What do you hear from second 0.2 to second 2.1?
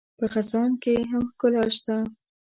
خزان کې هم ښکلا شته